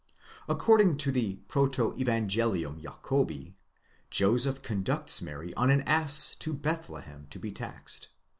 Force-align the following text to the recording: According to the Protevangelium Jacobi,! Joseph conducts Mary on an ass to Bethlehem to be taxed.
According 0.49 0.97
to 0.97 1.11
the 1.11 1.41
Protevangelium 1.47 2.81
Jacobi,! 2.81 3.55
Joseph 4.09 4.63
conducts 4.63 5.21
Mary 5.21 5.53
on 5.53 5.69
an 5.69 5.81
ass 5.81 6.33
to 6.39 6.55
Bethlehem 6.55 7.27
to 7.29 7.37
be 7.37 7.51
taxed. 7.51 8.07